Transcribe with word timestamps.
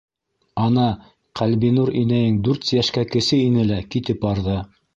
Ана 0.61 0.85
Ҡәлбинур 1.41 1.93
инәйең 2.01 2.41
дүрт 2.49 2.73
йәшкә 2.79 3.07
кесе 3.13 3.43
ине 3.51 3.69
лә, 3.71 3.81
китеп 3.97 4.27
барҙы. 4.29 4.61